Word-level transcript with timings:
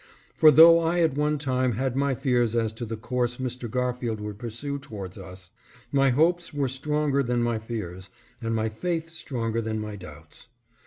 For 0.33 0.49
though 0.49 0.79
I 0.79 1.01
at 1.01 1.13
one 1.13 1.37
time 1.37 1.73
had 1.73 1.95
my 1.95 2.15
fears 2.15 2.55
as 2.55 2.73
to 2.73 2.85
the 2.87 2.97
course 2.97 3.37
Mr. 3.37 3.69
Garfield 3.69 4.19
would 4.19 4.39
pursue 4.39 4.79
towards 4.79 5.15
us, 5.15 5.51
my 5.91 6.09
hopes 6.09 6.51
were 6.51 6.67
stronger 6.67 7.21
than 7.21 7.43
my 7.43 7.59
fears, 7.59 8.09
and 8.41 8.55
my 8.55 8.67
faith 8.67 9.11
stronger 9.11 9.61
than 9.61 9.79
my 9.79 9.95
doubts. 9.95 10.49